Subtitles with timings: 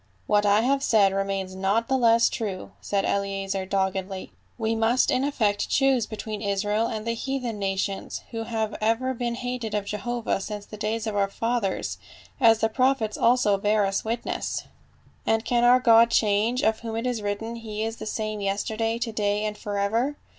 [0.25, 5.23] "What I have said remains not the less true," said Eleazer doggedly." We must in
[5.23, 9.85] effect choose be tween Israel and the heathen nations, who have ever been hated of
[9.85, 11.99] Jehovah since the days of our fathers,
[12.39, 14.63] as the prophets also bear us witness;
[15.27, 18.75] and can our God change, of whom it is written, he is the same yester
[18.75, 20.17] day, to day and forever?"